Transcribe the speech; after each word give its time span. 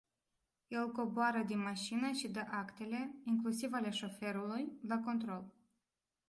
El 0.69 0.91
coboară 0.91 1.43
din 1.47 1.59
mașină 1.61 2.11
și 2.11 2.27
dă 2.27 2.45
actele, 2.51 3.15
inclusiv 3.23 3.73
ale 3.73 3.89
șoferului, 3.89 4.71
la 4.87 4.97
control. 4.99 5.51